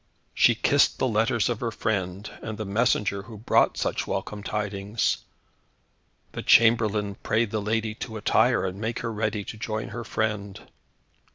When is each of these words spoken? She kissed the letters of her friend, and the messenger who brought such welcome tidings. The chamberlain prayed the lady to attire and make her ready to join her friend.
She 0.33 0.55
kissed 0.55 0.97
the 0.97 1.07
letters 1.07 1.47
of 1.47 1.59
her 1.59 1.69
friend, 1.69 2.27
and 2.41 2.57
the 2.57 2.65
messenger 2.65 3.21
who 3.21 3.37
brought 3.37 3.77
such 3.77 4.07
welcome 4.07 4.41
tidings. 4.41 5.17
The 6.31 6.41
chamberlain 6.41 7.17
prayed 7.21 7.51
the 7.51 7.61
lady 7.61 7.93
to 7.93 8.17
attire 8.17 8.65
and 8.65 8.81
make 8.81 9.01
her 9.01 9.13
ready 9.13 9.43
to 9.43 9.57
join 9.57 9.89
her 9.89 10.03
friend. 10.03 10.59